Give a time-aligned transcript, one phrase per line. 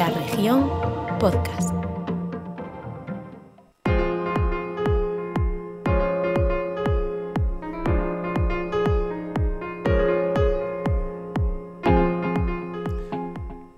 [0.00, 0.70] La región
[1.18, 1.79] podcast.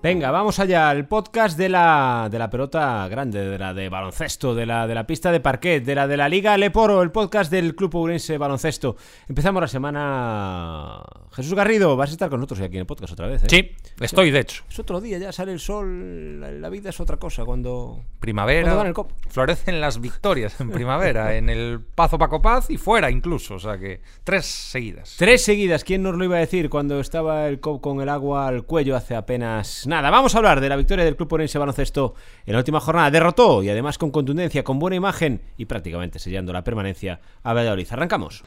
[0.03, 4.53] Venga, vamos allá al podcast de la, de la pelota grande, de la de baloncesto,
[4.53, 7.49] de la de la pista de parquet, de la de la Liga Leporo, el podcast
[7.49, 8.97] del Club Ourense Baloncesto.
[9.29, 11.01] Empezamos la semana.
[11.31, 13.47] Jesús Garrido, vas a estar con nosotros aquí en el podcast otra vez, ¿eh?
[13.49, 13.71] Sí,
[14.01, 14.65] estoy de hecho.
[14.69, 18.01] Es otro día, ya sale el sol, la, la vida es otra cosa cuando...
[18.19, 18.63] Primavera.
[18.63, 19.11] Cuando dan el cop.
[19.29, 23.55] Florecen las victorias en primavera, en el Pazo Paco Paz y fuera incluso.
[23.55, 25.15] O sea que tres seguidas.
[25.17, 28.49] Tres seguidas, ¿quién nos lo iba a decir cuando estaba el COP con el agua
[28.49, 30.09] al cuello hace apenas nada?
[30.09, 32.15] Vamos a hablar de la victoria del Club Orense Baloncesto
[32.47, 33.11] en la última jornada.
[33.11, 37.87] Derrotó y además con contundencia, con buena imagen y prácticamente sellando la permanencia a Valladolid.
[37.91, 38.43] Arrancamos.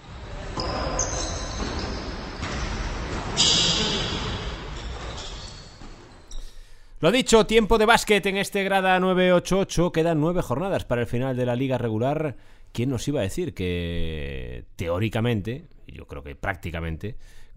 [6.99, 9.93] Lo dicho, tiempo de básquet en este grada 988.
[9.93, 12.37] Quedan nueve jornadas para el final de la liga regular.
[12.73, 17.17] ¿Quién nos iba a decir que teóricamente, yo creo que prácticamente,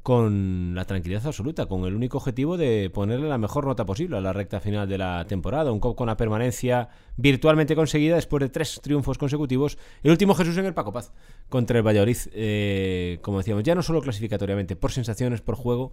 [0.10, 4.22] con la tranquilidad absoluta, con el único objetivo de ponerle la mejor nota posible a
[4.22, 5.72] la recta final de la temporada.
[5.72, 9.78] Un COP con la permanencia virtualmente conseguida después de tres triunfos consecutivos.
[10.02, 11.14] El último Jesús en el Paco Paz
[11.48, 15.92] contra el Valladolid, eh, como decíamos, ya no solo clasificatoriamente, por sensaciones, por juego.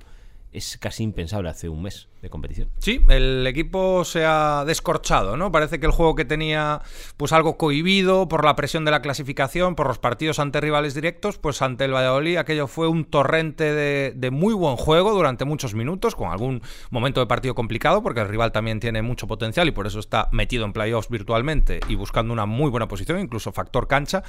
[0.53, 2.71] Es casi impensable hace un mes de competición.
[2.79, 5.53] Sí, el equipo se ha descorchado, ¿no?
[5.53, 6.81] Parece que el juego que tenía
[7.17, 11.39] pues algo cohibido por la presión de la clasificación, por los partidos ante rivales directos,
[11.39, 16.17] pues ante el Valladolid aquello fue un torrente de, muy buen juego durante muchos minutos,
[16.17, 19.87] con algún momento de partido complicado, porque el rival también tiene mucho potencial y por
[19.87, 24.23] eso está metido en playoffs virtualmente y buscando una muy buena posición, incluso factor cancha.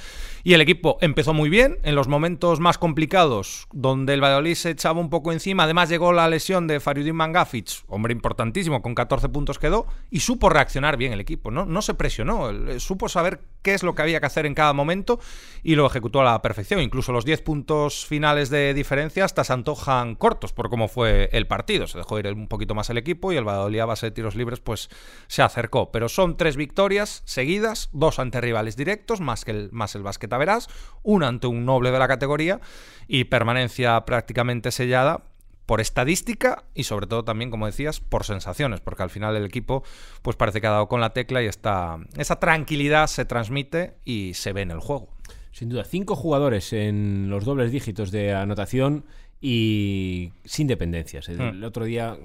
[0.44, 4.70] Y el equipo empezó muy bien en los momentos más complicados, donde el Valladolid se
[4.70, 9.28] echaba un poco encima, además llegó la lesión de Fariudin Mangafic, hombre importantísimo, con 14
[9.28, 11.66] puntos quedó, y supo reaccionar bien el equipo, ¿no?
[11.66, 14.72] No se presionó, él supo saber qué es lo que había que hacer en cada
[14.72, 15.20] momento
[15.62, 16.80] y lo ejecutó a la perfección.
[16.80, 21.46] Incluso los 10 puntos finales de diferencia hasta se antojan cortos por cómo fue el
[21.46, 21.86] partido.
[21.86, 24.36] Se dejó ir un poquito más el equipo y el Valladolid a base de tiros
[24.36, 24.88] libres pues
[25.26, 25.90] se acercó.
[25.90, 30.38] Pero son tres victorias seguidas, dos ante rivales directos, más, que el, más el Basqueta
[30.38, 30.68] Verás,
[31.02, 32.60] una ante un noble de la categoría
[33.06, 35.24] y permanencia prácticamente sellada
[35.68, 39.84] por estadística y sobre todo también, como decías, por sensaciones, porque al final el equipo
[40.22, 44.32] pues parece que ha dado con la tecla y está, esa tranquilidad se transmite y
[44.32, 45.10] se ve en el juego.
[45.52, 49.04] Sin duda, cinco jugadores en los dobles dígitos de anotación
[49.42, 51.28] y sin dependencias.
[51.28, 52.16] El, el otro día,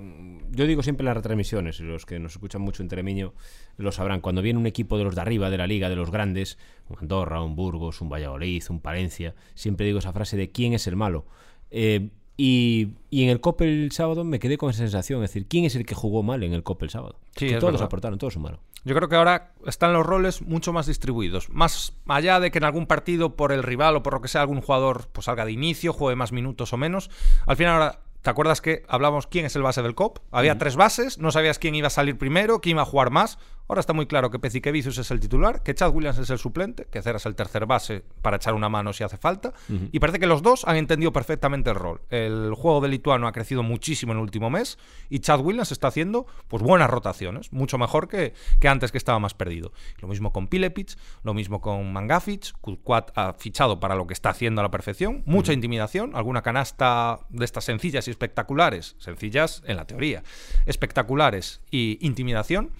[0.52, 3.34] yo digo siempre las retransmisiones, y los que nos escuchan mucho en Tremeño
[3.75, 6.12] lo sabrán, cuando viene un equipo de los de arriba, de la liga, de los
[6.12, 10.72] grandes, un Andorra, un Burgos, un Valladolid, un Palencia, siempre digo esa frase de quién
[10.72, 11.25] es el malo.
[11.72, 15.47] Eh, y, y, en el COP el sábado me quedé con esa sensación, es decir,
[15.47, 17.19] ¿quién es el que jugó mal en el COP el sábado?
[17.35, 17.85] Sí, que todos verdad.
[17.85, 18.59] aportaron, todos sumaron.
[18.85, 21.49] Yo creo que ahora están los roles mucho más distribuidos.
[21.49, 24.41] Más allá de que en algún partido, por el rival o por lo que sea,
[24.41, 27.09] algún jugador pues salga de inicio, juegue más minutos o menos.
[27.45, 27.99] Al final ahora.
[28.23, 30.19] ¿Te acuerdas que hablamos quién es el base del COP?
[30.31, 33.38] Había tres bases, no sabías quién iba a salir primero, quién iba a jugar más.
[33.68, 36.85] Ahora está muy claro que Pezikevicius es el titular, que Chad Williams es el suplente,
[36.91, 39.53] que Cera es el tercer base para echar una mano si hace falta.
[39.69, 39.90] Uh -huh.
[39.91, 42.01] Y parece que los dos han entendido perfectamente el rol.
[42.09, 44.78] El juego de lituano ha crecido muchísimo en el último mes
[45.09, 49.19] y Chad Williams está haciendo pues buenas rotaciones, mucho mejor que, que antes que estaba
[49.19, 49.72] más perdido.
[50.00, 54.30] Lo mismo con Pilepic, lo mismo con Mangafic, Kulquat ha fichado para lo que está
[54.30, 55.56] haciendo a la perfección, mucha uh -huh.
[55.56, 60.24] intimidación, alguna canasta de estas sencillas y espectaculares, sencillas en la teoría,
[60.66, 62.72] espectaculares y intimidación.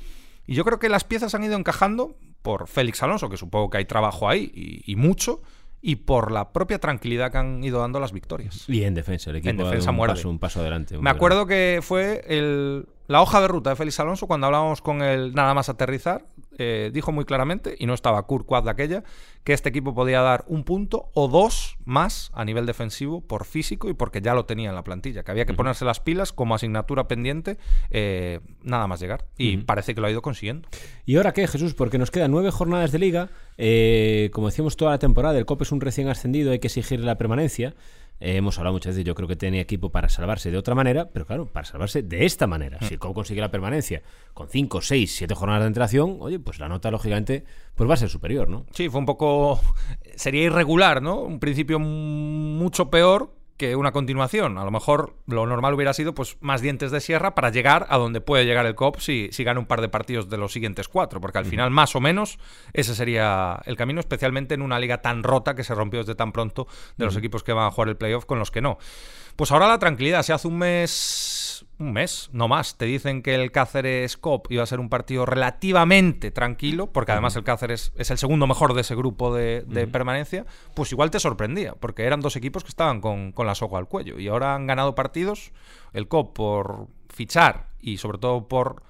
[0.46, 3.78] Y yo creo que las piezas han ido encajando por Félix Alonso, que supongo que
[3.78, 5.42] hay trabajo ahí y, y mucho,
[5.86, 8.64] y por la propia tranquilidad que han ido dando las victorias.
[8.70, 10.16] Y en defensa, el equipo en defensa un, muerde.
[10.16, 10.98] paso, un paso adelante.
[10.98, 15.02] Me acuerdo que fue el, la hoja de ruta de Félix Alonso cuando hablábamos con
[15.02, 16.26] él nada más aterrizar.
[16.60, 19.04] Eh, dijo muy claramente, y no estaba Quad de aquella,
[19.44, 23.90] que este equipo podía dar un punto o dos más a nivel defensivo por físico
[23.90, 25.58] y porque ya lo tenía en la plantilla, que había que uh -huh.
[25.58, 27.58] ponerse las pilas como asignatura pendiente,
[27.90, 29.26] eh, nada más llegar.
[29.38, 29.66] Y uh -huh.
[29.66, 30.70] parece que lo ha ido consiguiendo.
[31.06, 31.74] ¿Y ahora qué, Jesús?
[31.74, 33.30] Porque nos quedan nueve jornadas de liga.
[33.58, 37.06] Eh, como decíamos toda la temporada, el COP es un recién ascendido, hay que exigirle
[37.06, 37.74] la permanencia.
[38.20, 41.10] Eh, hemos hablado muchas veces, yo creo que tenía equipo para salvarse de otra manera,
[41.12, 42.78] pero claro, para salvarse de esta manera.
[42.82, 42.86] Mm.
[42.86, 44.02] Si el consigue la permanencia
[44.34, 47.44] con 5, 6, 7 jornadas de antelación, oye, pues la nota, lógicamente,
[47.76, 48.66] pues va a ser superior, ¿no?
[48.72, 49.60] Sí, fue un poco.
[50.16, 51.22] Sería irregular, ¿no?
[51.22, 54.58] Un principio mucho peor que una continuación.
[54.58, 57.98] A lo mejor lo normal hubiera sido pues más dientes de sierra para llegar a
[57.98, 60.90] donde puede llegar el COP si, si gana un par de partidos de los siguientes
[60.90, 62.40] cuatro, porque al final más o menos
[62.74, 66.34] ese sería el camino, especialmente en una liga tan rota que se rompió desde tan
[66.34, 66.68] pronto
[66.98, 68.78] de los equipos que van a jugar el playoff con los que no.
[69.36, 70.92] Pues ahora la tranquilidad, se hace un mes,
[71.80, 75.26] un mes, no más, te dicen que el Cáceres Cop iba a ser un partido
[75.26, 80.46] relativamente tranquilo, porque además el Cáceres es el segundo mejor de ese grupo de, permanencia,
[80.74, 83.88] pues igual te sorprendía, porque eran dos equipos que estaban con, con la soga al
[83.88, 85.52] cuello y ahora han ganado partidos,
[85.94, 88.84] el Cop por fichar y sobre todo por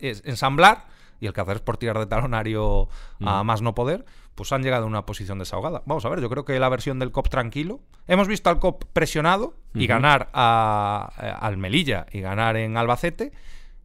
[0.00, 0.86] ensamblar
[1.20, 2.88] y el Cáceres por tirar de talonario
[3.20, 5.82] a más no poder, pues han llegado a una posición desahogada.
[5.86, 7.80] Vamos a ver, yo creo que la versión del COP tranquilo.
[8.06, 13.32] Hemos visto al COP presionado y ganar a, eh, al Melilla y ganar en Albacete.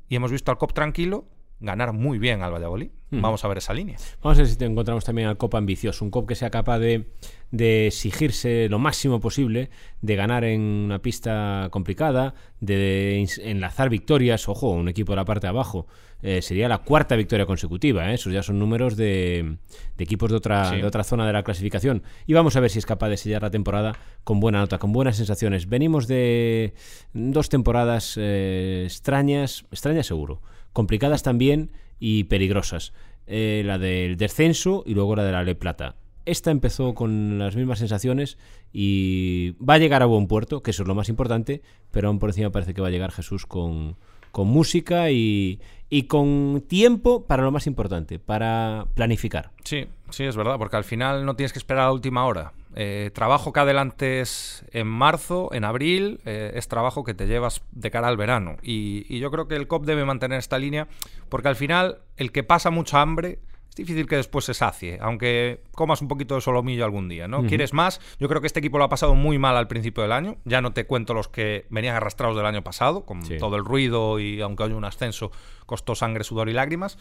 [0.07, 1.25] Y hemos visto al COP tranquilo
[1.59, 2.91] ganar muy bien al Valladolid.
[3.21, 3.97] Vamos a ver esa línea.
[4.21, 6.79] Vamos a ver si te encontramos también al COP ambicioso, un COP que sea capaz
[6.79, 7.05] de,
[7.51, 9.69] de, exigirse lo máximo posible,
[10.01, 14.47] de ganar en una pista complicada, de enlazar victorias.
[14.49, 15.87] Ojo, un equipo de la parte de abajo.
[16.21, 18.09] Eh, sería la cuarta victoria consecutiva.
[18.09, 18.15] ¿eh?
[18.15, 19.57] Esos ya son números de,
[19.99, 22.01] equipos de otra, de otra zona de la clasificación.
[22.25, 24.91] Y vamos a ver si es capaz de sellar la temporada con buena nota, con
[24.91, 25.69] buenas sensaciones.
[25.69, 26.73] Venimos de
[27.13, 30.41] dos temporadas eh, extrañas, extrañas seguro
[30.75, 32.93] complicadas también y peligrosas.
[33.27, 35.95] Eh, la del descenso y luego la de la Le Plata.
[36.25, 38.37] Esta empezó con las mismas sensaciones
[38.71, 41.61] y va a llegar a buen puerto, que eso es lo más importante,
[41.91, 43.95] pero aún por encima parece que va a llegar Jesús con,
[44.35, 49.51] con música y, y con tiempo para lo más importante, para planificar.
[49.63, 52.51] Sí, sí, es verdad, porque al final no tienes que esperar a la última hora.
[52.75, 57.89] Eh, trabajo que adelantes en marzo, en abril, eh, es trabajo que te llevas de
[57.91, 58.57] cara al verano.
[58.61, 60.89] Y, y yo creo que el COP debe mantener esta línea,
[61.29, 63.39] porque al final el que pasa mucha hambre
[63.75, 67.45] es difícil que después se sacie, aunque comas un poquito de solomillo algún día, ¿no?
[67.45, 67.99] ¿Quieres más?
[68.19, 70.37] Yo creo que este equipo lo ha pasado muy mal al principio del año.
[70.45, 74.17] Ya no te cuento los que venían arrastrados del año pasado, con todo el ruido
[74.17, 75.29] y aunque haya un ascenso,
[75.65, 76.97] costó sangre, sudor y lágrimas.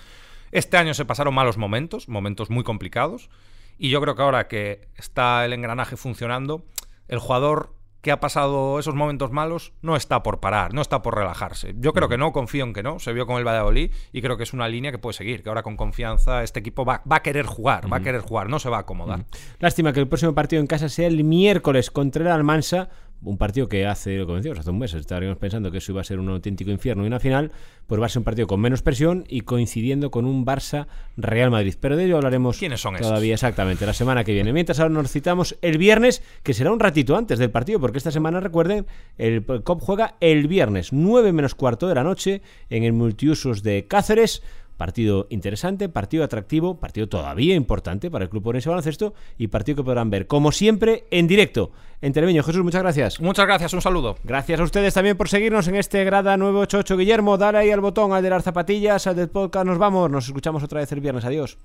[0.50, 3.31] Este año se pasaron malos momentos, momentos muy complicados.
[3.79, 6.65] Y yo creo que ahora que está el engranaje funcionando,
[7.06, 7.73] el jugador
[8.05, 11.75] que ha pasado esos momentos malos no está por parar, no está por relajarse.
[11.79, 12.99] Yo creo que no, confío en que no.
[12.99, 15.43] Se vio con el Valladolid y creo que es una línea que puede seguir.
[15.43, 18.59] Que ahora con confianza este equipo va, a querer jugar, va a querer jugar, no
[18.59, 19.25] se va a acomodar.
[19.59, 22.91] Lástima que el próximo partido en casa sea el miércoles contra el Almansa
[23.25, 26.05] un partido que hace, lo que hace un mes estaríamos pensando que eso iba a
[26.05, 27.53] ser un auténtico infierno y una final,
[27.87, 30.87] pues va a ser un partido con menos presión y coincidiendo con un Barça
[31.17, 31.75] Real Madrid.
[31.81, 34.53] Pero de ello hablaremos ¿Quiénes son todavía exactamente la semana que viene.
[34.53, 38.11] Mientras ahora nos citamos el viernes, que será un ratito antes del partido, porque esta
[38.11, 38.87] semana, recuerden,
[39.19, 43.87] el COP juega el viernes, 9 menos cuarto de la noche, en el multiusos de
[43.87, 44.43] Cáceres.
[44.76, 49.85] Partido interesante, partido atractivo, partido todavía importante para el Club Orense Baloncesto y partido que
[49.85, 51.71] podrán ver, como siempre, en directo.
[52.00, 52.43] En Televiño.
[52.43, 53.21] Jesús, muchas gracias.
[53.21, 54.17] Muchas gracias, un saludo.
[54.25, 56.97] Gracias a ustedes también por seguirnos en este Grada 988.
[56.99, 59.65] Guillermo, dale ahí al botón, al de las zapatillas, al del podcast.
[59.65, 61.25] Nos vamos, nos escuchamos otra vez el viernes.
[61.25, 61.56] Adiós.